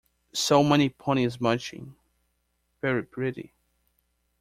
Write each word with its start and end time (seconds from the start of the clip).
So 0.33 0.63
many 0.63 0.89
ponies 0.89 1.39
munching; 1.39 1.95
very 2.81 3.03
pretty! 3.03 3.53